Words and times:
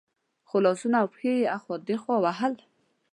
خو 0.47 0.55
لاسونه 0.65 0.95
او 1.01 1.07
پښې 1.13 1.31
مې 1.37 1.47
اخوا 1.57 1.75
دېخوا 1.87 2.15
وهل. 2.21 2.53